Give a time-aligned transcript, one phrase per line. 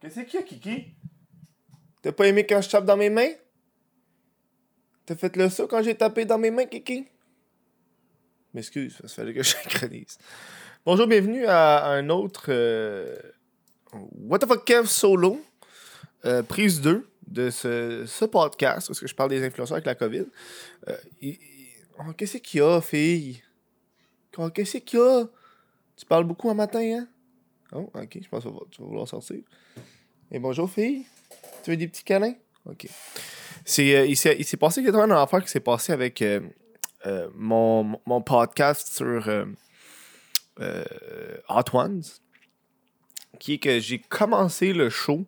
[0.00, 0.94] Qu'est-ce qu'il y a, Kiki?
[2.02, 3.32] T'as pas aimé quand je tape dans mes mains?
[5.06, 7.06] T'as fait le saut quand j'ai tapé dans mes mains, Kiki?
[8.52, 10.18] M'excuse, ça fallait que je synchronise.
[10.84, 13.16] Bonjour, bienvenue à un autre euh,
[13.92, 15.42] What the fuck Kev solo,
[16.24, 19.94] euh, prise 2 de ce, ce podcast, parce que je parle des influenceurs avec la
[19.94, 20.26] COVID.
[20.88, 20.96] Euh,
[21.98, 23.42] oh, Qu'est-ce qu'il y a, fille?
[24.36, 25.24] Oh, Qu'est-ce qu'il y a?
[25.96, 27.08] Tu parles beaucoup un matin, hein?
[27.72, 29.40] Oh, ok, je pense que tu vas vouloir sortir.
[30.30, 31.04] Et bonjour, fille.
[31.62, 32.34] Tu veux des petits câlins?
[32.64, 32.86] Ok.
[33.64, 36.40] C'est, euh, il s'est passé quelque chose une affaire qui s'est passé avec euh,
[37.06, 39.46] euh, mon, mon podcast sur
[41.48, 42.04] Hot Ones,
[43.38, 45.26] qui est que j'ai commencé le show.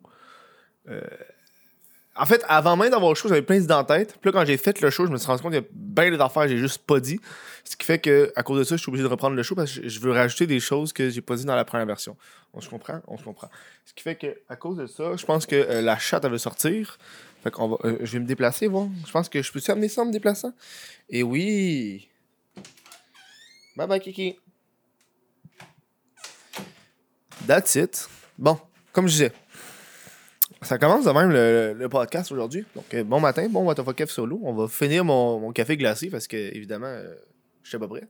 [2.19, 4.17] En fait, avant même d'avoir le show, j'avais plein d'idées en tête.
[4.21, 5.69] Puis là, quand j'ai fait le show, je me suis rendu compte qu'il y a
[5.71, 7.19] bien des affaires que j'ai juste pas dit.
[7.63, 9.55] Ce qui fait que à cause de ça, je suis obligé de reprendre le show
[9.55, 11.85] parce que je- je veux rajouter des choses que j'ai pas dit dans la première
[11.85, 12.17] version.
[12.53, 12.99] On se comprend?
[13.07, 13.49] On se comprend.
[13.85, 16.31] Ce qui fait que à cause de ça, je pense que euh, la chatte, elle
[16.31, 16.97] veut sortir.
[17.43, 17.77] Fait qu'on va.
[17.85, 18.87] euh, je vais me déplacer, voir.
[19.05, 20.51] Je pense que je peux-tu amener ça en me déplaçant?
[21.09, 22.09] Et oui!
[23.77, 24.37] Bye bye, Kiki!
[27.47, 28.09] That's it.
[28.37, 28.59] Bon,
[28.91, 29.31] comme je disais,
[30.61, 32.65] ça commence de même le, podcast aujourd'hui.
[32.75, 33.75] Donc, euh, bon matin, bon What
[34.07, 34.39] solo.
[34.43, 37.15] On va finir mon, café glacé parce que, évidemment, euh,
[37.69, 38.07] suis pas prêt.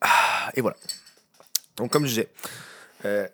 [0.00, 0.76] Ah, et voilà.
[1.76, 2.28] Donc, comme je disais,
[3.04, 3.26] euh,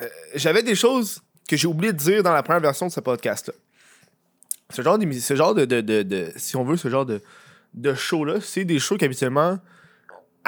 [0.00, 3.00] euh, j'avais des choses que j'ai oublié de dire dans la première version de ce
[3.00, 3.54] podcast-là.
[4.70, 7.22] Ce genre, d'émi- ce genre de, de, de- de- Si on veut, ce genre de,
[7.74, 9.58] de show-là, c'est des shows qu'habituellement,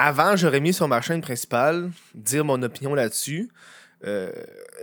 [0.00, 3.50] avant, j'aurais mis sur ma chaîne principale, dire mon opinion là-dessus.
[4.06, 4.30] euh,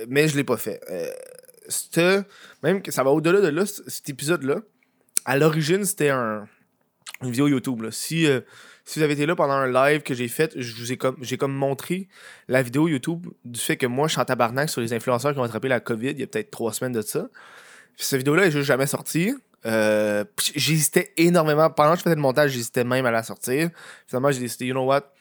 [0.10, 0.82] mais je l'ai pas fait.
[0.92, 2.22] Euh,
[2.62, 4.58] même que ça va au-delà de là, cet épisode-là.
[5.24, 6.46] À l'origine, c'était un,
[7.22, 7.90] une vidéo YouTube.
[7.92, 8.42] Si, euh,
[8.84, 11.16] si vous avez été là pendant un live que j'ai fait, je vous ai comme,
[11.22, 12.10] j'ai comme montré
[12.50, 15.40] la vidéo YouTube du fait que moi, je suis en tabarnak sur les influenceurs qui
[15.40, 17.30] ont attrapé la COVID il y a peut-être trois semaines de ça.
[17.96, 19.34] Puis cette vidéo-là est juste jamais sortie.
[19.66, 20.24] Euh,
[20.56, 21.70] j'hésitais énormément.
[21.70, 23.70] Pendant que je faisais le montage, j'hésitais même à la sortir.
[24.08, 25.12] Finalement, j'ai décidé, you know what?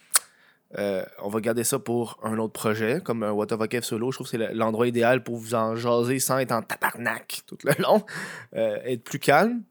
[0.77, 3.85] Euh, on va garder ça pour un autre projet, comme un What the Fuck F
[3.85, 4.11] solo.
[4.11, 7.43] Je trouve que c'est le- l'endroit idéal pour vous en jaser sans être en tabarnak
[7.47, 8.05] tout le long.
[8.57, 9.63] Euh, être plus calme.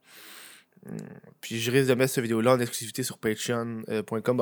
[0.90, 0.98] Hum,
[1.42, 4.38] Puis je risque de mettre cette vidéo-là en exclusivité sur patreon.com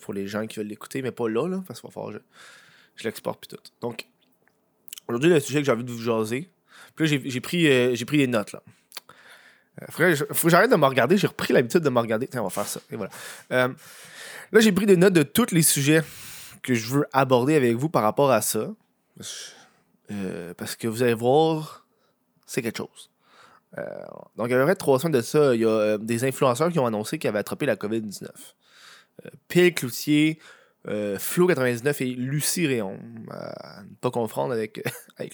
[0.00, 2.18] pour les gens qui veulent l'écouter, mais pas là, là parce qu'il va falloir je,
[2.96, 3.62] je l'exporte puis tout.
[3.80, 4.06] Donc,
[5.08, 6.50] aujourd'hui, le sujet que j'ai envie de vous jaser.
[6.94, 8.62] Puis là, j'ai- pris, j'ai pris des notes, là.
[9.82, 11.16] Euh, faudrait faut que j'arrête de me regarder.
[11.16, 12.26] J'ai repris l'habitude de me regarder.
[12.26, 12.80] Tiens, on va faire ça.
[12.90, 13.10] Et voilà.
[13.52, 13.68] Euh,
[14.52, 16.02] là, j'ai pris des notes de tous les sujets
[16.62, 18.68] que je veux aborder avec vous par rapport à ça.
[20.10, 21.86] Euh, parce que vous allez voir,
[22.46, 23.10] c'est quelque chose.
[24.36, 26.86] Donc, il y a trois semaines de ça, il y a des influenceurs qui ont
[26.86, 28.24] annoncé qu'ils avaient attrapé la COVID-19.
[29.24, 30.38] Euh, Pile Cloutier,
[30.88, 32.98] euh, Flo99 et Lucie Réon.
[33.32, 34.82] Euh, ne pas confondre avec,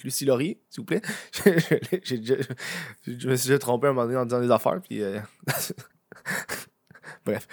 [0.03, 1.03] Lucie Laurier, s'il vous plaît.
[2.05, 4.81] Je- me suis déjà trompé un moment donné en disant des affaires.
[4.81, 5.19] Puis, euh,
[7.25, 7.47] Bref.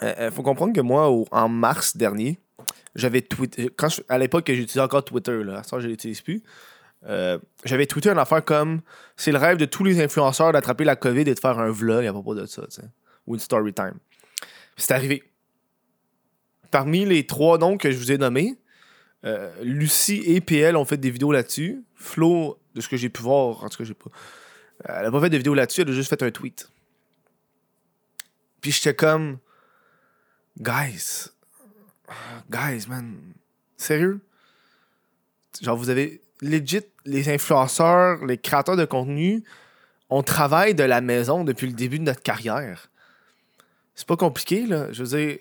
[0.00, 2.40] Il faut comprendre que moi, en mars dernier,
[2.96, 3.70] j'avais tweeté.
[3.76, 6.42] Quand à l'époque que j'utilisais encore Twitter, là, ça, je ne l'utilise plus.
[7.64, 8.80] j'avais tweeté une affaire comme
[9.16, 12.04] c'est le rêve de tous les influenceurs d'attraper la COVID et de faire un vlog
[12.04, 12.62] à propos de ça,
[13.26, 13.94] ou une story time.
[14.76, 15.22] C'est arrivé.
[16.72, 18.58] Parmi les trois noms que je vous ai nommés,
[19.24, 21.84] euh, Lucie et PL ont fait des vidéos là-dessus.
[21.94, 24.10] Flo, de ce que j'ai pu voir, en tout cas, j'ai pas.
[24.88, 26.68] euh, Elle a pas fait de vidéo là-dessus, elle a juste fait un tweet.
[28.60, 29.38] Puis j'étais comme.
[30.58, 31.28] Guys.
[32.50, 33.16] Guys, man.
[33.76, 34.20] Sérieux?
[35.60, 39.44] Genre, vous avez legit les influenceurs, les créateurs de contenu,
[40.08, 42.90] on travaille de la maison depuis le début de notre carrière.
[43.94, 44.90] C'est pas compliqué, là.
[44.92, 45.38] Je veux dire,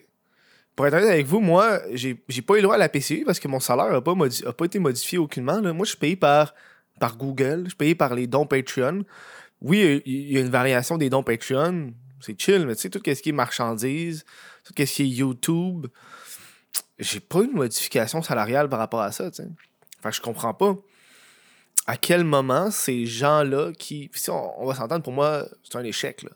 [0.76, 3.40] pour être honnête avec vous, moi, j'ai pas eu le droit à la PCU parce
[3.40, 5.62] que mon salaire a pas, pas été modifié aucunement.
[5.62, 6.54] Moi, je suis payé par,
[7.18, 9.04] Google, je suis payé par les dons Patreon.
[9.62, 13.02] Oui, il y- a une variation des dons Patreon, c'est chill, mais tu sais, tout
[13.06, 14.26] ce qui est marchandises,
[14.64, 15.88] tout ce qui est YouTube,
[16.98, 19.44] j'ai pas eu de modification salariale par rapport à ça, tu
[20.04, 20.76] que je comprends pas
[21.86, 24.10] à quel moment ces gens-là qui.
[24.14, 26.32] si on, on va s'entendre, pour moi, c'est un échec, là.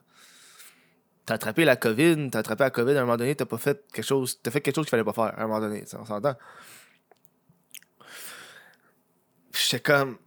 [1.26, 3.84] T'as attrapé la COVID, t'as attrapé la COVID, à un moment donné, t'as pas fait
[3.92, 4.40] quelque chose.
[4.44, 6.36] T'as fait quelque chose qu'il fallait pas faire à un moment donné, on s'entend.
[9.52, 10.18] J'étais comme.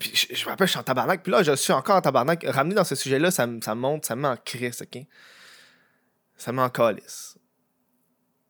[0.00, 1.22] Je, je me rappelle, je suis en tabarnak.
[1.22, 2.44] Puis là, je suis encore en tabarnak.
[2.46, 5.02] Ramener dans ce sujet-là, ça, ça monte, ça me met en crise, ok?
[6.36, 7.38] Ça me met en calice.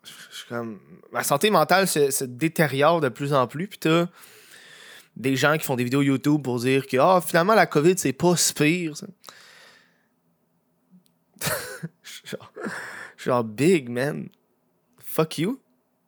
[0.03, 0.81] Je je comme.
[1.13, 3.69] Ma santé mentale se, détériore de plus en plus.
[3.69, 4.07] Puis t'as
[5.15, 8.13] des gens qui font des vidéos YouTube pour dire que ah, finalement, la COVID, c'est
[8.13, 8.97] pas si pire.
[8.97, 9.07] ça.
[12.25, 12.53] Genre,
[13.17, 14.29] genre big, man.
[14.99, 15.61] Fuck you.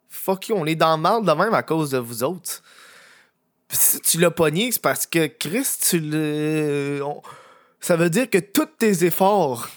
[0.08, 2.62] Fuck you, on est dans le mal de même à cause de vous autres.
[3.70, 7.00] Si tu l'as pogné, c'est parce que Chris, tu.
[7.80, 9.68] Ça veut dire que tous tes efforts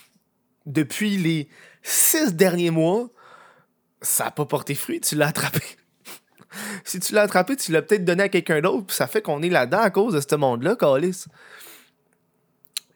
[0.66, 1.48] depuis les
[1.82, 3.10] six derniers mois,
[4.02, 5.62] ça n'a pas porté fruit, tu l'as attrapé.
[6.84, 9.42] si tu l'as attrapé, tu l'as peut-être donné à quelqu'un d'autre, puis ça fait qu'on
[9.42, 11.26] est là-dedans à cause de ce monde-là, Calis.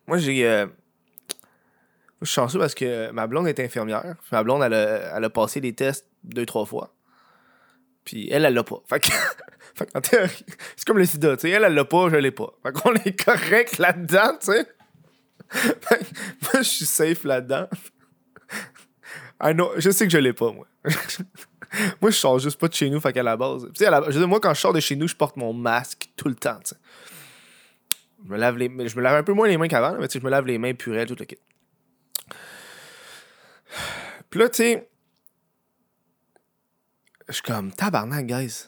[0.07, 0.45] Moi, j'ai.
[0.47, 0.67] Euh,
[2.21, 4.15] je suis chanceux parce que ma blonde est infirmière.
[4.31, 6.93] Ma blonde, elle a, elle a passé les tests deux, trois fois.
[8.03, 8.81] Puis elle, elle l'a pas.
[8.89, 9.09] Fait que,
[9.75, 10.45] fait théorie,
[10.75, 11.49] c'est comme le sida, tu sais.
[11.51, 12.51] Elle, elle l'a pas, je l'ai pas.
[12.63, 14.67] Fait qu'on est correct là-dedans, tu sais.
[16.41, 17.67] moi, je suis safe là-dedans.
[19.39, 20.67] Ah non, je sais que je l'ai pas, moi.
[22.01, 23.67] moi, je sors juste pas de chez nous, fait qu'à la base.
[23.73, 26.35] Tu sais, moi, quand je sors de chez nous, je porte mon masque tout le
[26.35, 26.75] temps, tu sais.
[28.25, 30.13] Je me lave les je me lave un peu moins les mains qu'avant, mais tu
[30.13, 31.37] sais, je me lave les mains purées, tout le kit.
[34.29, 34.89] Puis là, tu sais,
[37.27, 38.65] je suis comme, tabarnak, guys.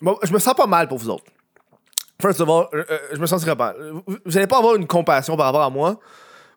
[0.00, 1.24] Bon, je me sens pas mal pour vous autres.
[2.20, 3.74] First of all, euh, euh, je me sentirais pas.
[4.06, 5.98] Vous n'allez pas avoir une compassion par rapport à moi.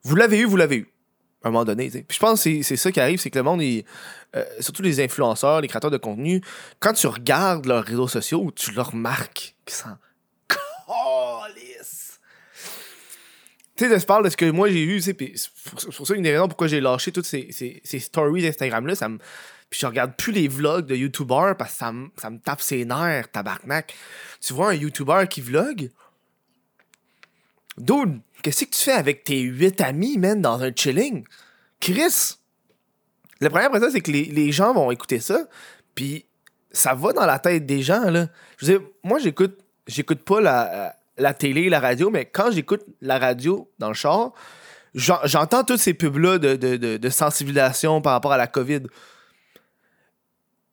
[0.04, 0.94] Vous l'avez eu, vous l'avez eu.
[1.44, 1.90] À un moment donné.
[1.90, 5.00] Puis je pense que c'est ça qui arrive, c'est que le monde, euh, surtout les
[5.00, 6.42] influenceurs, les créateurs de contenu,
[6.80, 9.98] quand tu regardes leurs réseaux sociaux, tu leur remarques qu'ils sont
[13.78, 16.32] tu sais, je parle de ce que moi j'ai vu, c'est pour ça une des
[16.32, 17.52] raisons pourquoi j'ai lâché toutes ces,
[18.00, 18.96] stories Instagram-là.
[18.96, 19.08] Ça.
[19.70, 23.32] Puis je regarde plus les vlogs de YouTubers parce que ça me, tape ses nerfs,
[23.32, 23.94] tabarnak.
[24.42, 25.90] Tu vois un YouTuber qui vlog?
[27.78, 31.26] Dude, qu'est-ce que tu fais avec tes huit amis, man, dans un chilling?
[31.80, 32.38] Chris!
[33.40, 35.48] Le problème après c'est que les, les, gens vont écouter ça,
[35.94, 36.26] puis
[36.72, 38.30] ça va dans la tête des gens, là.
[38.58, 42.84] Je veux dire, moi, j'écoute j'écoute pas la, la télé la radio, mais quand j'écoute
[43.02, 44.34] la radio dans le char,
[44.94, 48.84] j'entends toutes ces pubs-là de, sensibilisation par rapport à la COVID.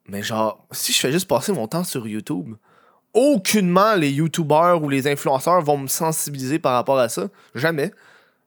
[0.06, 2.54] Mais genre, si je fais juste passer mon temps sur YouTube,
[3.14, 7.28] aucunement les YouTubers ou les influenceurs vont me sensibiliser par rapport à ça.
[7.54, 7.92] Jamais.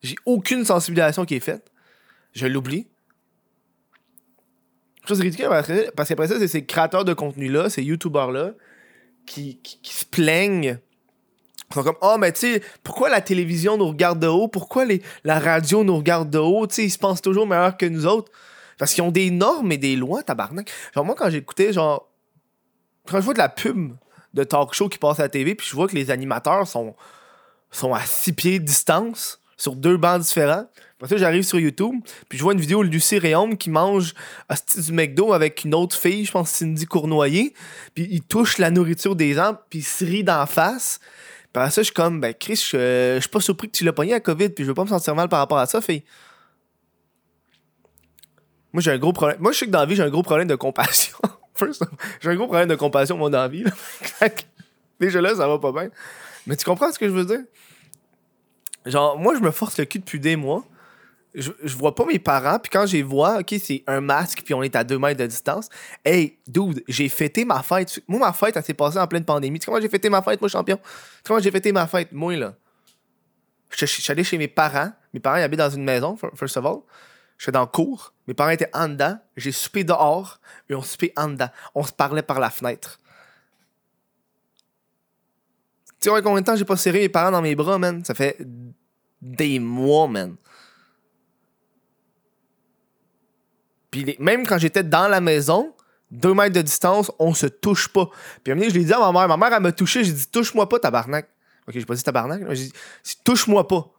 [0.03, 1.71] J'ai aucune sensibilisation qui est faite.
[2.33, 2.87] Je l'oublie.
[5.07, 5.47] Chose ridicule
[5.95, 8.51] parce qu'après ça, c'est ces créateurs de contenu-là, ces YouTubers-là,
[9.25, 10.79] qui, qui se plaignent
[11.69, 14.47] ils sont comme, oh, mais tu sais, pourquoi la télévision nous regarde de haut?
[14.47, 16.65] Pourquoi les, la radio nous regarde de haut?
[16.67, 18.31] Tu sais, ils se pensent toujours meilleurs que nous autres.
[18.77, 20.71] Parce qu'ils ont des normes et des lois, tabarnak.
[20.93, 22.09] Genre, moi, quand j'écoutais, genre,
[23.07, 23.93] quand je vois de la pub
[24.33, 26.95] de talk show qui passe à la TV, puis je vois que les animateurs sont,
[27.71, 30.67] sont à six pieds de distance sur deux bancs différents.
[30.99, 31.95] Après ça, j'arrive sur YouTube,
[32.29, 34.13] puis je vois une vidéo de Lucie Réaume qui mange
[34.75, 37.53] du McDo avec une autre fille, je pense Cindy Cournoyer,
[37.93, 40.99] puis il touche la nourriture des gens, puis il se rit d'en face.
[41.53, 44.13] Par ça, je suis comme, ben, Chris, je, suis pas surpris que tu l'as pogné
[44.13, 46.03] à COVID, puis je veux pas me sentir mal par rapport à ça, fille.
[48.73, 49.37] Moi, j'ai un gros problème.
[49.39, 51.17] Moi, je sais que dans la vie, j'ai un gros problème de compassion.
[52.21, 53.63] j'ai un gros problème de compassion, moi, dans vie.
[54.99, 55.89] Déjà là, ça va pas bien.
[56.45, 57.41] Mais tu comprends ce que je veux dire?
[58.85, 60.63] Genre, moi, je me force le cul depuis des mois
[61.37, 64.53] je, vois pas mes parents, puis quand je les vois, ok, c'est un masque, puis
[64.55, 65.69] on est à deux mètres de distance.
[66.03, 68.01] Hey, dude, j'ai fêté ma fête.
[68.07, 69.59] Moi, ma fête, elle s'est passée en pleine pandémie.
[69.59, 70.77] Tu sais comment j'ai fêté ma fête, moi, champion?
[70.77, 72.55] Tu sais comment j'ai fêté ma fête, moi, là?
[73.69, 74.91] Je suis allé chez mes parents.
[75.13, 76.79] Mes parents, ils habitent dans une maison, first of all.
[77.37, 78.13] Je suis dans le cours.
[78.27, 79.19] Mes parents étaient en dedans.
[79.35, 80.39] J'ai soupé dehors,
[80.69, 81.49] et on soupé en dedans.
[81.75, 82.99] On se parlait par la fenêtre.
[85.99, 88.03] Tu vois combien de temps j'ai pas serré mes parents dans mes bras, man?
[88.03, 88.37] Ça fait
[89.21, 90.35] des mois, man.
[94.19, 95.73] Même quand j'étais dans la maison,
[96.11, 98.09] deux mètres de distance, on se touche pas.
[98.43, 99.27] Puis un moment je l'ai dit à ma mère.
[99.27, 100.03] Ma mère, elle m'a touché.
[100.03, 101.27] J'ai dit, touche-moi pas, tabarnak.
[101.67, 102.41] Ok, j'ai pas dit tabarnak.
[102.53, 102.73] J'ai dit,
[103.23, 103.91] touche-moi pas.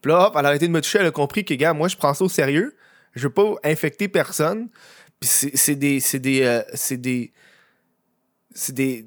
[0.00, 0.98] Puis là, hop, elle a arrêté de me toucher.
[0.98, 2.76] Elle a compris que, gars, moi, je prends ça au sérieux.
[3.14, 4.68] Je veux pas infecter personne.
[5.20, 6.00] Puis c'est des.
[6.00, 6.42] C'est des.
[6.42, 7.32] Euh, c'est des.
[8.54, 9.06] C'est des.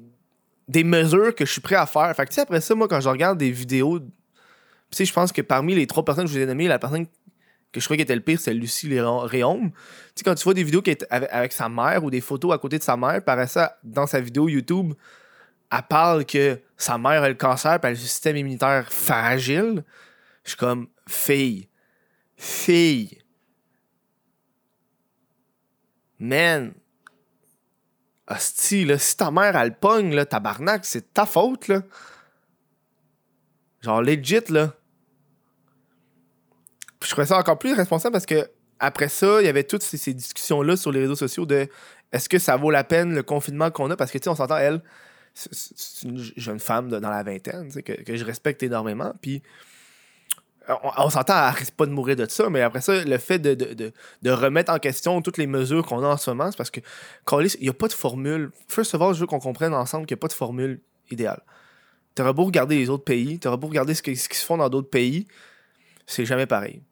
[0.68, 2.14] Des mesures que je suis prêt à faire.
[2.14, 4.00] Fait que, tu sais, après ça, moi, quand je regarde des vidéos.
[4.00, 4.06] Tu
[4.90, 7.06] sais, je pense que parmi les trois personnes que je vous ai nommées, la personne
[7.72, 9.70] que je crois qui était le pire, c'est Lucie Réaume.
[9.70, 9.78] Tu
[10.16, 12.82] sais, quand tu vois des vidéos avec, sa mère ou des photos à côté de
[12.82, 14.94] sa mère, paraît ça dans sa vidéo YouTube,
[15.70, 19.84] elle parle que sa mère a le cancer et elle a le système immunitaire fragile.
[20.44, 21.68] Je suis comme, fille,
[22.36, 23.18] fille.
[26.18, 26.72] Man,
[28.26, 31.82] hostie, si ta mère, elle pogne, là, tabarnak, c'est ta faute, là.
[33.82, 34.72] Genre, legit, là
[37.02, 38.48] je trouvais ça encore plus responsable parce que
[38.80, 41.68] après ça, il y avait toutes ces, discussions-là sur les réseaux sociaux de
[42.12, 43.96] est-ce que ça vaut la peine le confinement qu'on a?
[43.96, 44.82] Parce que, tu sais, on s'entend, elle,
[45.34, 49.12] c'est une jeune femme dans la vingtaine, que, que, je respecte énormément.
[49.20, 49.42] Puis,
[50.98, 53.54] on, s'entend à risque pas de mourir de ça, mais après ça, le fait de,
[53.54, 56.70] de, de, remettre en question toutes les mesures qu'on a en ce moment, c'est parce
[56.70, 58.50] que, il n'y a pas de formule.
[58.68, 61.42] First of all, je veux qu'on comprenne ensemble qu'il n'y a pas de formule idéale.
[62.14, 64.90] T'aurais beau regarder les autres pays, t'aurais beau regarder ce, qui se font dans d'autres
[64.90, 65.26] pays,
[66.06, 66.82] c'est jamais pareil.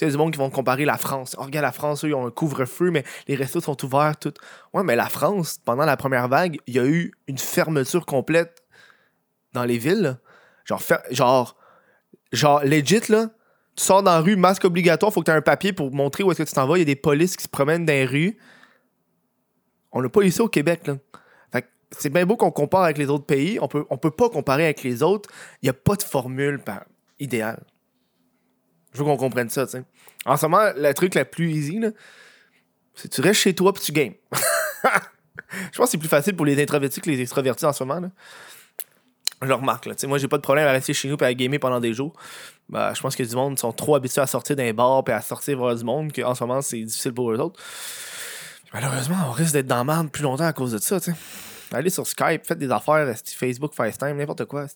[0.00, 1.36] Tu sais, des monde qui vont comparer la France.
[1.38, 4.32] Oh, regarde la France, eux, ils ont un couvre-feu, mais les restos sont ouverts, tout.
[4.72, 8.64] Ouais, mais la France, pendant la première vague, il y a eu une fermeture complète
[9.52, 10.18] dans les villes.
[10.64, 10.80] Genre,
[11.10, 11.54] genre
[12.32, 13.26] Genre, legit, là,
[13.76, 16.24] tu sors dans la rue, masque obligatoire, faut que tu aies un papier pour montrer
[16.24, 16.78] où est-ce que tu t'en vas.
[16.78, 18.38] Il y a des polices qui se promènent dans les rues.
[19.92, 20.96] On n'a pas eu ça au Québec, là.
[21.52, 23.58] Fait c'est bien beau qu'on compare avec les autres pays.
[23.60, 25.28] On peut, on peut pas comparer avec les autres.
[25.60, 26.62] Il n'y a pas de formule
[27.18, 27.62] idéale.
[28.92, 29.84] Je veux qu'on comprenne ça, tu sais.
[30.26, 31.80] En ce moment, le truc le plus easy,
[32.94, 34.14] c'est que tu restes chez toi puis tu games.
[35.72, 38.00] Je pense que c'est plus facile pour les introvertis que les extrovertis en ce moment.
[38.00, 38.10] Là
[39.42, 39.86] je le remarque.
[39.86, 39.94] Là.
[40.06, 42.12] moi, j'ai pas de problème à rester chez nous et à gamer pendant des jours.
[42.68, 45.22] Bah, je pense que du monde sont trop habitués à sortir d'un bar et à
[45.22, 47.60] sortir voir du monde qu'en ce moment, c'est difficile pour eux autres.
[48.72, 51.00] Malheureusement, on risque d'être dans la merde plus longtemps à cause de ça.
[51.00, 51.14] T'sais.
[51.72, 54.66] Allez sur Skype, faites des affaires, Facebook, FaceTime, n'importe quoi.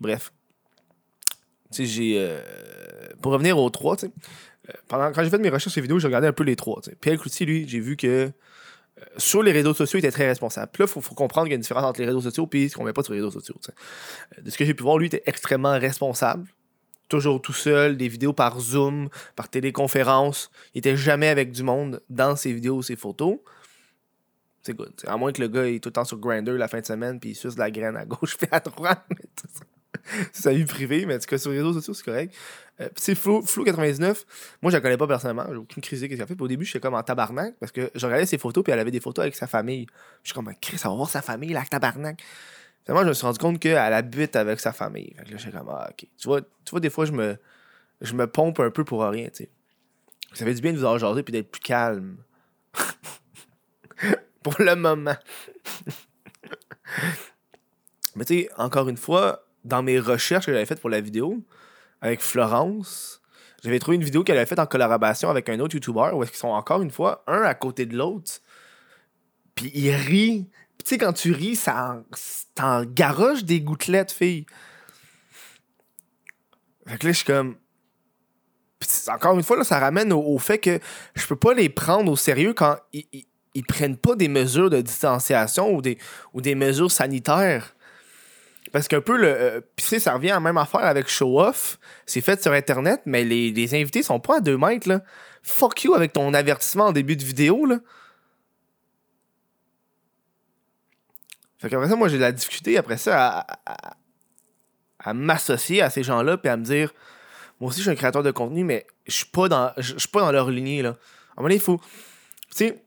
[0.00, 0.32] Bref.
[1.72, 2.14] J'ai.
[2.18, 2.40] Euh,
[3.20, 4.08] pour revenir aux trois, euh,
[4.88, 6.80] pendant, quand j'ai fait mes recherches sur vidéos, j'ai regardé un peu les trois.
[7.00, 8.32] Pierre Cloutier, lui, j'ai vu que
[9.16, 10.70] sur les réseaux sociaux, il était très responsable.
[10.72, 12.68] Puis là, il faut, comprendre qu'il y a une différence entre les réseaux sociaux et
[12.68, 13.56] ce qu'on met pas sur les réseaux sociaux.
[14.40, 16.48] De ce que j'ai pu voir, lui, était extrêmement responsable.
[17.08, 20.50] Toujours tout seul, des vidéos par Zoom, par téléconférence.
[20.74, 23.38] Il était jamais avec du monde dans ses vidéos ou ses photos.
[24.62, 24.92] C'est good.
[25.06, 27.18] À moins que le gars est tout le temps sur Grindr la fin de semaine
[27.18, 29.04] puis il suce de la graine à gauche puis à droite.
[30.32, 32.34] C'est sa vie privée, mais en tout cas, sur les réseaux sociaux, c'est correct.
[32.80, 34.24] Euh, c'est Flo, 99,
[34.62, 35.44] moi, je la connais pas personnellement.
[35.48, 36.40] J'ai aucune crise qu'est-ce qu'elle fait.
[36.40, 38.90] Au début, j'étais comme en tabarnak parce que je regardais ses photos, puis elle avait
[38.90, 39.86] des photos avec sa famille.
[40.22, 42.22] Je suis comme, Chris, ça va voir sa famille, là, tabarnak.
[42.84, 45.14] Finalement, je me suis rendu compte qu'elle habite avec sa famille.
[45.16, 46.06] Fait que là, j'étais comme, ah, ok.
[46.18, 47.36] Tu vois, tu vois, des fois, je me,
[48.00, 49.50] je me pompe un peu pour rien, tu sais.
[50.34, 52.16] Ça fait du bien de vous avoir jasé puis d'être plus calme.
[54.42, 55.16] pour le moment.
[58.16, 61.42] Mais tu sais, encore une fois, dans mes recherches que j'avais faites pour la vidéo,
[62.00, 63.22] avec Florence,
[63.62, 66.32] j'avais trouvé une vidéo qu'elle avait faite en collaboration avec un autre YouTuber où est-ce
[66.32, 68.32] qu'ils sont encore une fois un à côté de l'autre.
[69.54, 70.50] Puis ils rient.
[70.76, 72.02] Puis tu sais, quand tu ris, ça
[72.54, 74.46] t'en garoche des gouttelettes, fille.
[76.88, 77.56] Fait que là, je suis comme.
[79.06, 80.80] encore une fois, là, ça ramène au, fait que
[81.14, 83.06] je peux pas les prendre au sérieux quand ils,
[83.54, 85.98] ils, prennent pas des mesures de distanciation ou des,
[86.32, 87.76] ou des mesures sanitaires.
[88.72, 91.78] Parce qu'un peu, le, euh, ça revient à la même affaire avec Show Off.
[92.06, 95.02] C'est fait sur Internet, mais les, les, invités sont pas à deux mètres, là.
[95.42, 97.78] Fuck you avec ton avertissement en début de vidéo, là.
[101.58, 103.46] Fait qu'après ça, moi, j'ai de la difficulté après ça
[105.04, 106.92] à, m'associer à ces gens-là puis à me dire,
[107.60, 110.08] moi aussi, je suis un créateur de contenu, mais je suis pas dans, je suis
[110.08, 110.96] pas dans leur lignée, là.
[111.36, 111.78] À un moment il faut.
[112.50, 112.82] Tu sais,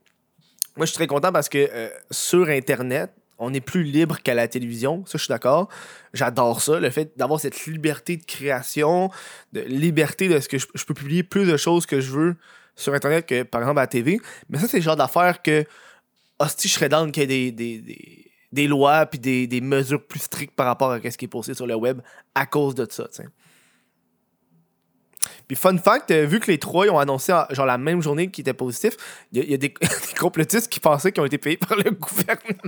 [0.76, 4.34] moi, je suis très content parce que euh, sur Internet, on est plus libre qu'à
[4.34, 5.70] la télévision, ça je suis d'accord.
[6.14, 9.10] J'adore ça, le fait d'avoir cette liberté de création,
[9.54, 12.36] de liberté de ce que je, peux publier plus de choses que je veux
[12.76, 14.20] sur Internet que par exemple à la TV.
[14.50, 15.66] Mais ça, c'est le genre d'affaires que,
[16.40, 20.56] hostie, je serais dans qu'il y ait des, des, lois puis des, mesures plus strictes
[20.56, 22.00] par rapport à ce qui est posté sur le web
[22.34, 23.08] à cause de ça.
[25.48, 28.44] Puis fun fact, euh, vu que les trois ont annoncé genre la même journée qu'ils
[28.44, 28.96] étaient positifs,
[29.32, 32.62] il y, a, des, des complotistes qui pensaient qu'ils ont été payés par le gouvernement.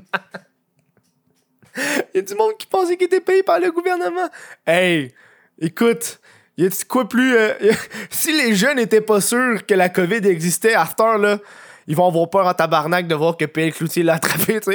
[1.78, 1.84] Il
[2.16, 4.28] y a du monde qui pensait qu'il était payé par le gouvernement.
[4.66, 5.14] Hey,
[5.60, 6.20] écoute,
[6.58, 7.36] y a quoi plus.
[7.36, 7.54] Euh,
[8.10, 11.40] si les jeunes n'étaient pas sûrs que la COVID existait à cette heure-là,
[11.88, 13.74] ils vont avoir peur en tabarnak de voir que P.L.
[13.74, 14.72] Cloutier l'a attrapé, tu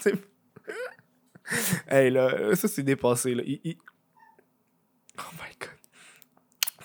[0.00, 0.14] sais.
[1.88, 3.42] hey, là, ça c'est dépassé, là.
[3.46, 5.70] Oh my god.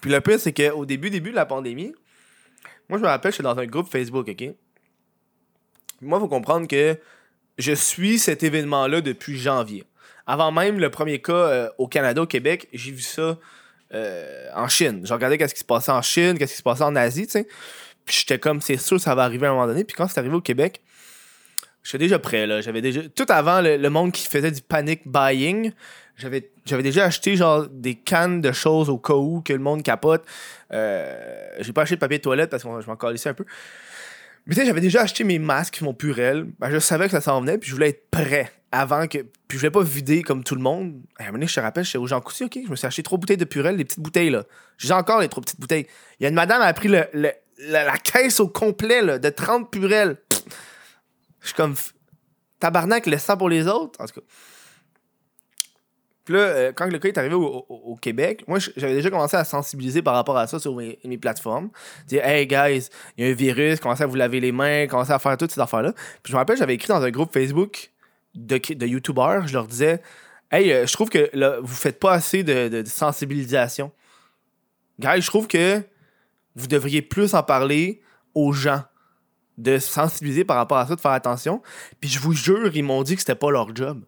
[0.02, 1.94] Puis le pire, c'est qu'au début, début de la pandémie,
[2.88, 4.44] moi je me rappelle, j'étais dans un groupe Facebook, ok?
[6.02, 6.98] Moi, il faut comprendre que
[7.60, 9.84] je suis cet événement-là depuis janvier.
[10.26, 13.38] Avant même le premier cas euh, au Canada, au Québec, j'ai vu ça
[13.94, 15.02] euh, en Chine.
[15.04, 17.34] J'ai regardé qu'est-ce qui se passait en Chine, qu'est-ce qui se passait en Asie, tu
[17.34, 17.48] sais.
[18.06, 19.84] Puis j'étais comme, c'est sûr, ça va arriver à un moment donné.
[19.84, 20.82] Puis quand c'est arrivé au Québec,
[21.84, 22.62] j'étais déjà prêt, là.
[22.62, 23.02] J'avais déjà.
[23.10, 25.74] Tout avant le, monde qui faisait du panic buying,
[26.16, 29.84] j'avais, j'avais déjà acheté genre des cannes de choses au cas où que le monde
[29.84, 30.24] capote.
[30.72, 33.46] Euh, j'ai pas acheté de papier de toilette parce que je m'en calissais un peu.
[34.50, 36.48] Mais tu sais, j'avais déjà acheté mes masques, mon purel.
[36.58, 39.20] Ben, je savais que ça s'en venait, puis je voulais être prêt avant que.
[39.48, 41.04] Puis je voulais pas vider comme tout le monde.
[41.20, 42.58] À un moment donné, je te rappelle, j'étais au Jean Coutu, ok?
[42.66, 44.46] Je me suis acheté trois bouteilles de purel, les petites bouteilles, là.
[44.80, 45.86] J'ai encore les trois petites bouteilles.
[46.20, 49.30] Il y a une madame, qui a pris le, la, caisse au complet, là, de
[49.30, 50.18] 30 purelles.
[51.42, 51.76] Je suis comme.
[52.60, 54.02] Tabarnak, laisse ça pour les autres?
[54.02, 54.26] En tout cas.
[56.38, 60.16] Euh, quand le cas est arrivé au, Québec, moi, j'avais déjà commencé à sensibiliser par
[60.16, 61.70] rapport à ça sur mes, mes plateformes.
[62.08, 65.12] Dire, hey guys, il y a un virus, commencez à vous laver les mains, commencez
[65.12, 65.94] à faire toutes ces affaires-là.
[66.24, 67.92] Puis je me rappelle, j'avais écrit dans un groupe Facebook
[68.36, 70.02] de, YouTubers, je leur disais,
[70.52, 73.92] hey, euh, je trouve que là, vous faites pas assez de, de- de sensibilisation.
[75.00, 75.82] Guys, je trouve que
[76.56, 78.02] vous devriez plus en parler
[78.36, 78.84] aux gens,
[79.58, 81.62] de sensibiliser par rapport à ça, de faire attention.
[82.00, 84.04] Puis je vous jure, ils m'ont dit que c'était pas leur job.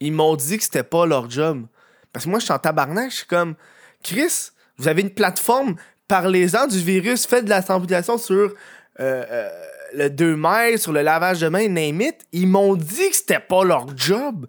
[0.00, 1.66] Ils m'ont dit que c'était pas leur job.
[2.12, 3.54] Parce que moi, je suis en tabarnak, je suis comme,
[4.02, 5.76] Chris, vous avez une plateforme,
[6.06, 8.52] parlez-en du virus, faites de la sensibilisation sur euh,
[9.00, 9.48] euh,
[9.94, 12.26] le 2 mai, sur le lavage de mains, name it.
[12.32, 14.46] Ils m'ont dit que c'était pas leur job.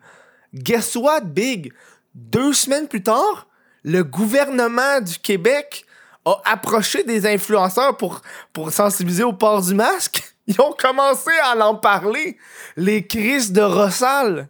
[0.54, 1.74] Guess what, Big?
[2.16, 3.48] Deux semaines plus tard,
[3.84, 5.86] le gouvernement du Québec
[6.26, 8.22] a approché des influenceurs pour,
[8.54, 10.24] pour sensibiliser au port du masque.
[10.48, 12.38] Ils ont commencé à en parler.
[12.76, 14.50] Les crises de Rossal.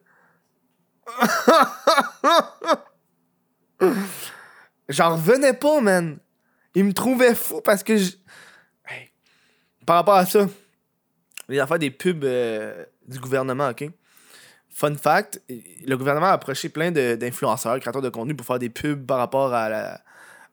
[4.89, 6.17] J'en revenais pas, man.
[6.75, 8.11] Ils me trouvaient fou parce que je...
[9.85, 10.47] Par rapport à ça,
[11.47, 13.85] les affaires des pubs euh, du gouvernement, OK?
[14.69, 19.05] Fun fact, le gouvernement a approché plein d'influenceurs, créateurs de contenu pour faire des pubs
[19.05, 19.51] par rapport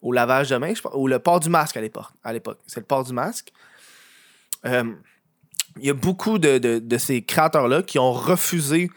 [0.00, 2.58] au lavage de pense, ou le port du masque à l'époque.
[2.66, 3.52] C'est le port du masque.
[4.64, 4.94] Euh,
[5.78, 8.90] Il y a beaucoup de- de ces créateurs-là qui ont refusé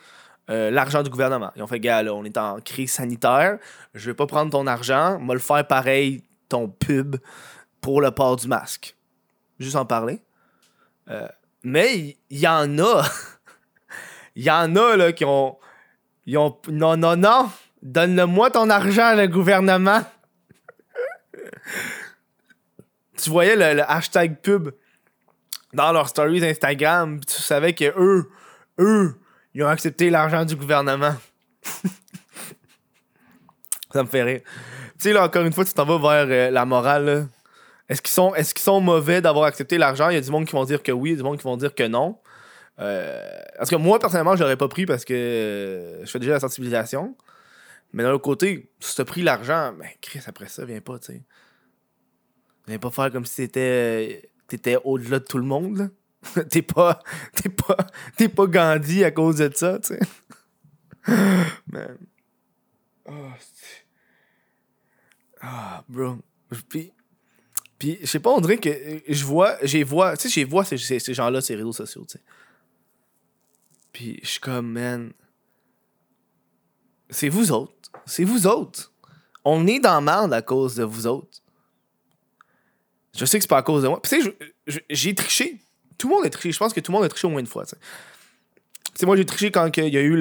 [0.50, 1.52] euh, l'argent du gouvernement.
[1.56, 3.58] Ils ont fait, gars, là, on est en crise sanitaire,
[3.94, 7.18] je vais pas prendre ton argent, moi le faire pareil, ton pub,
[7.82, 8.96] pour le port du masque.
[9.60, 10.22] Juste en parler.
[11.10, 11.28] Euh,
[11.64, 13.04] mais il y, en a.
[14.36, 15.58] Il y en a là qui ont.
[16.26, 16.58] Ils ont.
[16.70, 17.50] Non, non, non!
[17.82, 20.02] Donne-le-moi ton argent, le gouvernement!
[23.18, 24.72] tu voyais le, le hashtag pub
[25.74, 28.30] dans leurs stories Instagram, tu savais que eux,
[28.80, 29.19] eux,
[29.54, 31.16] ils ont accepté l'argent du gouvernement.
[33.94, 34.42] Ça me fait rire.
[34.44, 34.50] Tu
[35.00, 37.06] sais, là, encore une fois, tu t'en vas vers euh, la morale.
[37.06, 37.26] là.
[37.90, 40.10] Est-ce qu'ils sont, qu'ils sont mauvais d'avoir accepté l'argent?
[40.10, 41.38] Il y a du monde qui vont dire que oui, il y a du monde
[41.38, 42.20] qui vont dire que non.
[42.80, 46.34] Euh, parce que moi, personnellement, je l'aurais pas pris parce que euh, je fais déjà
[46.34, 47.18] la sensibilisation.
[47.92, 51.14] Mais d'un autre côté, si t'as pris l'argent, ben, Chris, après ça, viens pas, tu
[51.14, 51.24] sais.
[52.68, 55.88] Viens pas faire comme si t'étais, t'étais au-delà de tout le monde, là.
[56.50, 57.02] t'es pas,
[57.34, 57.78] t'es pas,
[58.18, 60.00] t'es pas Gandhi à cause de ça, tu sais.
[61.68, 61.98] Man.
[63.06, 63.30] Oh,
[65.42, 66.18] ah, bro.
[66.68, 66.92] Puis,
[67.78, 70.44] puis je sais pas, on dirait que euh, je vois, j'ai vois, tu sais, j'ai
[70.44, 72.24] vois ces, ces, ces gens-là, ces réseaux sociaux, tu sais.
[73.94, 75.14] Puis je suis comme, man,
[77.10, 77.74] c'est vous autres.
[78.06, 78.94] C'est vous autres.
[79.44, 81.42] On est dans merde à cause de vous autres.
[83.16, 84.02] Je sais que c'est pas à cause de moi.
[84.02, 84.34] Puis tu
[84.68, 85.60] sais, j'ai triché.
[86.00, 86.52] Tout le monde a triché.
[86.52, 89.26] Je pense que tout le monde a triché au moins une fois, sais, moi, j'ai
[89.26, 90.18] triché quand il y a eu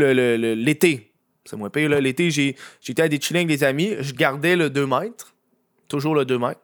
[0.55, 1.13] l'été.
[1.47, 1.89] C'est moins pire.
[1.89, 3.95] L'été, j'étais à des chillings avec des amis.
[4.01, 5.35] Je gardais le 2 mètres.
[5.89, 6.61] Toujours le 2 mètres.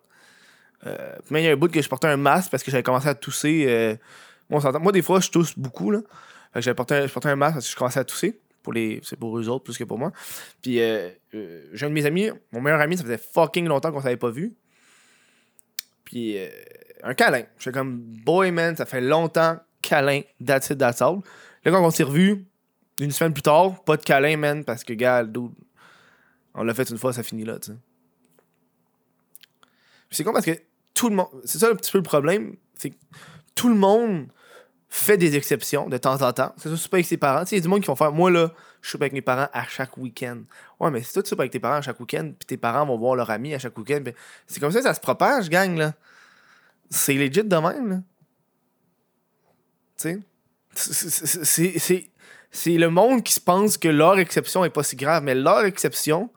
[0.86, 2.82] Euh, même, il y a un bout que je portais un masque parce que j'avais
[2.82, 3.64] commencé à tousser.
[3.66, 3.96] euh,
[4.50, 6.00] moi, des fois, je tousse beaucoup, là.
[6.56, 8.38] Je portais un masque parce que je commençais à tousser.
[8.62, 10.10] Pour les, c'est pour eux autres plus que pour moi.
[10.62, 13.92] Puis euh, euh, j'ai un de mes amis, mon meilleur ami, ça faisait fucking longtemps
[13.92, 14.54] qu'on s'avait pas vu.
[16.04, 16.48] Puis euh,
[17.04, 17.44] un câlin.
[17.58, 21.20] J'étais comme, boy man, ça fait longtemps, câlin, that's it, that's all.
[21.64, 22.46] Là, quand on s'est revu,
[22.98, 25.50] une semaine plus tard, pas de câlin, man, parce que, gars, dude,
[26.54, 27.78] on l'a fait une fois, ça finit là, tu sais.
[30.10, 30.56] C'est con parce que
[30.94, 31.26] tout le monde.
[31.44, 32.56] C'est ça un petit peu le problème.
[32.74, 32.96] C'est que
[33.54, 34.28] tout le monde
[34.88, 36.54] fait des exceptions de temps en temps.
[36.56, 37.40] C'est ça, souper avec ses parents.
[37.40, 38.12] Tu sais, il y a du monde qui vont faire.
[38.12, 40.42] Moi, là, je soupe avec mes parents à chaque week-end.
[40.78, 42.86] Ouais, mais si toi, tu soupes avec tes parents à chaque week-end, puis tes parents
[42.86, 44.14] vont voir leurs amis à chaque week-end, ben,
[44.46, 45.94] c'est comme ça que ça se propage, gang, là.
[46.90, 48.04] C'est legit de même.
[49.98, 50.22] Tu
[50.76, 52.10] sais?
[52.50, 55.64] C'est- le monde qui se pense que leur exception est pas si grave, mais leur
[55.64, 56.30] exception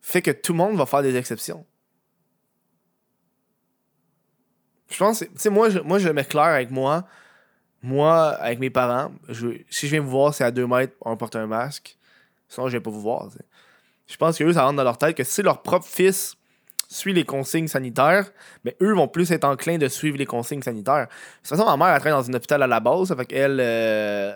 [0.00, 1.66] fait que tout le monde va faire des exceptions.
[4.90, 7.06] Je pense, tu sais, moi, je, moi, je le mets clair avec moi.
[7.82, 9.12] Moi, avec mes parents,
[9.68, 11.98] si je viens vous voir, c'est à 2 mètres, on porte un masque.
[12.48, 13.28] Sinon, je viens pas vous voir.
[14.06, 16.36] Je pense que eux, ça rentre dans leur tête que si leur propre fils
[16.94, 18.30] suit les consignes sanitaires,
[18.64, 21.06] mais eux vont plus être enclins de suivre les consignes sanitaires.
[21.08, 23.26] De toute façon, ma mère, elle travaille dans un hôpital à la base, ça fait
[23.26, 24.32] qu'elle, euh,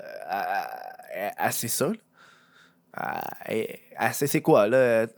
[1.15, 1.93] elle, elle- sait ça.
[4.13, 5.07] c'est quoi, là.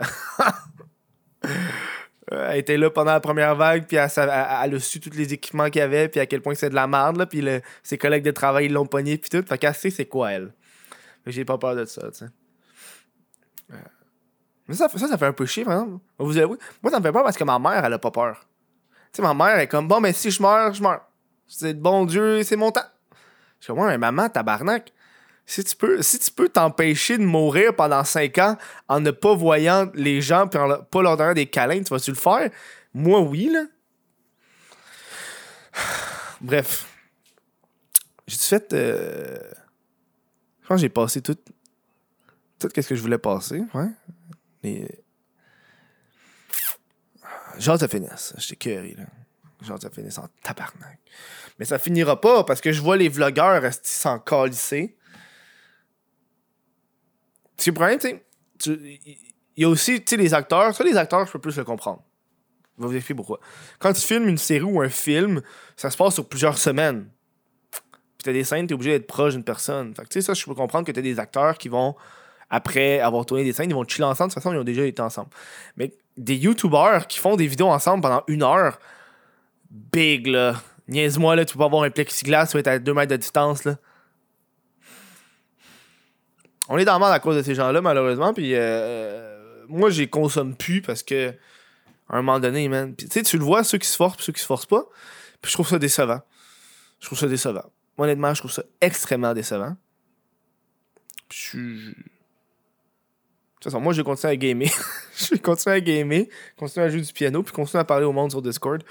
[2.33, 5.81] Elle était là pendant la première vague, puis elle, a su tous les équipements qu'il
[5.81, 7.45] y avait, puis à quel point c'est de la merde, puis
[7.83, 9.45] ses collègues de travail l'ont pogné, puis tout.
[9.45, 10.53] Fait qu'elle sait c'est quoi, elle.
[11.25, 12.27] Que j'ai pas peur de ça, tu sais.
[14.71, 15.85] Mais ça, ça, ça fait un peu chier, par.
[15.85, 18.47] Moi, ça me fait peur parce que ma mère, elle a pas peur.
[19.13, 21.05] Tu sais, ma mère, est comme, bon, mais si je meurs, je meurs.
[21.49, 22.87] C'est le bon Dieu, c'est mon temps.
[23.59, 24.93] Je suis comme, ouais, mais maman, tabarnak.
[25.45, 28.57] Si tu peux, si tu peux t'empêcher de mourir pendant 5 ans
[28.87, 32.13] en ne pas voyant les gens et en pas leur donnant des câlins, tu vas-tu
[32.13, 32.49] le faire?
[32.95, 33.65] Moi, oui, là.
[36.41, 36.87] Bref.
[38.29, 38.73] J'ai fait.
[38.73, 39.37] Euh...
[40.63, 41.37] Je pense que j'ai passé tout.
[42.61, 43.89] Tout ce que je voulais passer, ouais.
[47.67, 48.35] Hâte de finir ça.
[48.39, 49.05] J'étais curé, là.
[49.93, 50.99] Finir ça en tabarnak.
[51.59, 54.97] Mais ça finira pas parce que je vois les vlogueurs sans calisser.
[57.59, 58.25] C'est le problème, tu sais.
[59.57, 60.75] Il y a aussi, tu sais, les acteurs.
[60.75, 62.03] Ça, les acteurs, je peux plus le comprendre.
[62.79, 63.41] Je vais vous expliquer pourquoi.
[63.79, 65.43] Quand tu filmes une série ou un film,
[65.77, 67.11] ça se passe sur plusieurs semaines.
[67.71, 69.95] Puis t'as des scènes, t'es obligé d'être proche d'une personne.
[69.95, 71.95] Fait que, tu sais, ça, je peux comprendre que t'as des acteurs qui vont,
[72.51, 74.31] après avoir tourné des scènes, ils vont chiller ensemble.
[74.31, 75.31] De toute façon, ils ont déjà été ensemble.
[75.77, 78.79] Mais des YouTubers qui font des vidéos ensemble pendant une heure,
[79.71, 80.61] big, là.
[80.89, 83.17] Niaise-moi, là, tu peux pas avoir un plexiglas, tu vas être à deux mètres de
[83.17, 83.77] distance, là.
[86.69, 88.33] On est dans le monde à cause de ces gens-là, malheureusement.
[88.33, 91.35] Puis euh, moi, j'y consomme plus parce que
[92.09, 92.95] à un moment donné, man.
[92.95, 94.85] tu sais, tu le vois, ceux qui se forcent ceux qui se forcent pas.
[95.41, 96.21] Puis je trouve ça décevant.
[97.01, 97.65] Je trouve ça décevant.
[97.97, 99.77] Honnêtement, je trouve ça extrêmement décevant.
[101.29, 101.93] Puis je.
[103.61, 104.71] De toute façon, moi, je vais continuer à gamer.
[105.17, 106.25] je vais continuer à gamer,
[106.57, 108.83] continuer à jouer du piano, puis continuer à parler au monde sur Discord.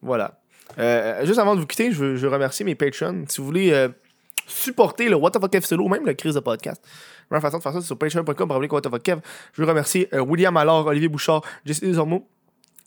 [0.00, 0.38] Voilà.
[0.78, 3.24] Euh, juste avant de vous quitter, je veux, remercier mes patrons.
[3.28, 3.88] Si vous voulez euh,
[4.46, 6.80] supporter le What the fuck solo, même le crise de podcast,
[7.32, 9.10] la façon de faire ça, c'est sur patreon.com What the fuck
[9.54, 12.28] Je veux remercier euh, William Allard, Olivier Bouchard, Jesse Desormeaux,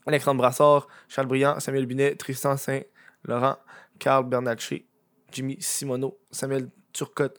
[0.06, 3.56] Alexandre Brassard, Charles Briand, Samuel Binet, Tristan Saint-Laurent,
[3.98, 4.86] Carl Bernatchez,
[5.32, 7.38] Jimmy Simoneau, Samuel Turcotte,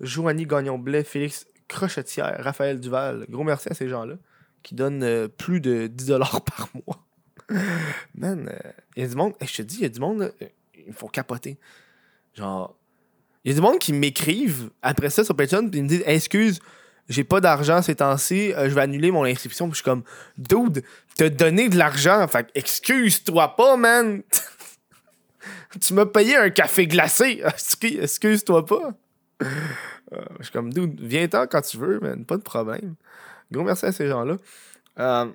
[0.00, 3.26] Joanie Gagnon-Blais, Félix Crochetière, Raphaël Duval.
[3.28, 4.14] Gros merci à ces gens-là
[4.62, 7.04] qui donnent euh, plus de 10$ par mois.
[8.14, 8.48] Man,
[8.96, 10.46] il euh, y a du monde, je te dis, il y a du monde, euh,
[10.86, 11.58] il faut capoter.
[12.34, 12.74] Genre,
[13.44, 16.04] il y a du monde qui m'écrivent après ça sur Patreon et ils me disent
[16.06, 16.60] Excuse,
[17.08, 19.66] j'ai pas d'argent ces temps-ci, euh, je vais annuler mon inscription.
[19.66, 20.04] Puis je suis comme,
[20.38, 20.84] dude,
[21.16, 24.22] t'as donné de l'argent, fait excuse-toi pas, man.
[25.80, 27.42] tu m'as payé un café glacé,
[27.82, 28.94] excuse-toi pas.
[30.12, 32.94] Euh, je suis comme, dude, viens-t'en quand tu veux, man, pas de problème.
[33.50, 34.36] Gros merci à ces gens-là.
[34.98, 35.26] Euh,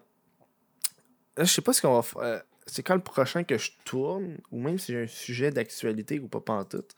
[1.38, 2.44] je sais pas ce qu'on va faire.
[2.66, 6.28] C'est quand le prochain que je tourne, ou même si j'ai un sujet d'actualité ou
[6.28, 6.96] pas pantoute.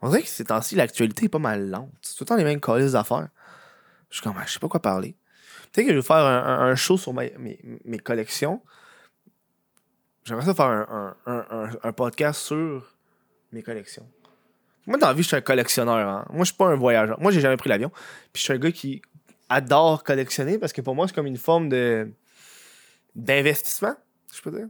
[0.00, 1.92] On dirait que ces temps-ci, l'actualité est pas mal lente.
[2.00, 3.28] C'est tout le temps les mêmes colis d'affaires.
[4.08, 5.14] Je suis comme, ah, je sais pas quoi parler.
[5.72, 8.62] Peut-être que je vais faire un, show sur mes, collections.
[10.24, 10.86] J'aimerais ça faire
[11.26, 12.94] un, podcast sur
[13.52, 14.08] mes collections.
[14.86, 16.08] Moi, dans la vie, je suis un collectionneur.
[16.08, 16.24] Hein.
[16.30, 17.20] Moi, je suis pas un voyageur.
[17.20, 17.90] Moi, j'ai jamais pris l'avion.
[18.32, 19.02] Puis je suis un gars qui
[19.48, 22.10] adore collectionner parce que pour moi, c'est comme une forme de
[23.14, 23.94] d'investissement,
[24.32, 24.68] je peux dire.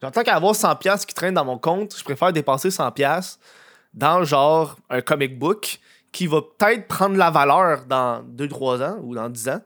[0.00, 3.38] J'entends qu'à avoir 100$ qui traînent dans mon compte, je préfère dépenser 100$
[3.94, 5.78] dans genre un comic book
[6.10, 9.60] qui va peut-être prendre la valeur dans 2-3 ans ou dans 10 ans,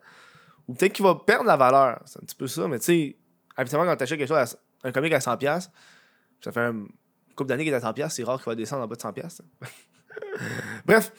[0.68, 2.01] ou peut-être qu'il va perdre la valeur.
[2.05, 3.16] C'est un petit peu ça, mais tu sais,
[3.57, 5.68] habituellement, quand tu achètes quelque chose, un comic à 100$,
[6.40, 6.85] ça fait un
[7.37, 9.40] couple d'années qu'il est à 100$, c'est rare qu'il va descendre en bas de 100$.
[10.87, 11.12] Bref,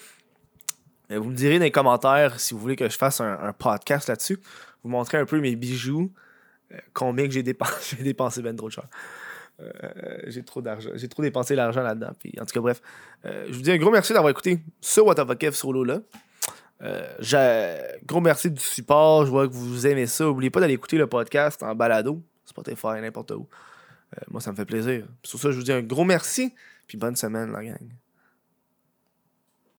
[1.11, 4.09] euh, vous me direz dans les commentaires si vous voulez que je fasse un, podcast
[4.09, 4.39] là-dessus.
[4.83, 6.11] Vous montrer un peu mes bijoux,
[6.71, 8.87] euh, combien que j'ai dépensé, j'ai dépensé ben trop de cher.
[9.59, 9.69] Euh,
[10.27, 10.91] j'ai trop d'argent.
[10.95, 12.11] J'ai trop dépensé l'argent là-dedans.
[12.19, 12.81] Puis, en tout cas, bref.
[13.23, 16.01] Je vous dis un gros merci d'avoir écouté ce What the Kev solo-là.
[16.83, 19.25] Euh, gros merci du support.
[19.25, 20.25] Je vois que vous aimez ça.
[20.25, 23.47] N'oubliez pas d'aller écouter le podcast en balado, Spotify, n'importe où.
[24.29, 25.05] Moi, ça me fait plaisir.
[25.23, 26.53] Sur ça, je vous dis un gros merci.
[26.87, 27.89] Puis bonne semaine, la gang.